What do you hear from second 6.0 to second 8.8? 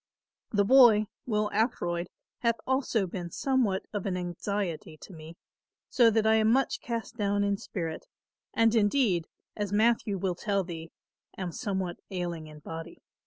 that I am much cast down in spirit and